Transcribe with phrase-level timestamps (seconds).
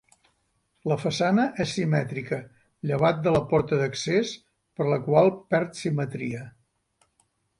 [0.91, 2.39] La façana és simètrica
[2.91, 4.33] llevat de la porta d'accés
[4.79, 6.43] per la qual perd simetria.